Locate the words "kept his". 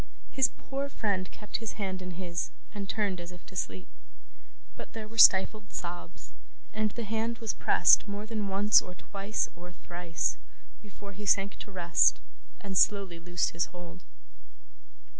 1.29-1.73